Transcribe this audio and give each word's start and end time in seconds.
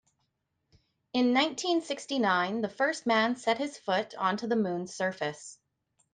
In 1.13 1.31
nineteen-sixty-nine 1.31 2.61
the 2.61 2.69
first 2.69 3.05
man 3.05 3.35
set 3.35 3.59
his 3.59 3.77
foot 3.77 4.15
onto 4.17 4.47
the 4.47 4.55
moon's 4.55 4.95
surface. 4.95 5.59